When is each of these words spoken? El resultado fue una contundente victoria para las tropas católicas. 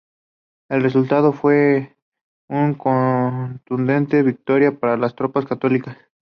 El 0.67 0.81
resultado 0.81 1.31
fue 1.31 1.95
una 2.47 2.75
contundente 2.75 4.23
victoria 4.23 4.71
para 4.75 4.97
las 4.97 5.13
tropas 5.15 5.45
católicas. 5.45 5.95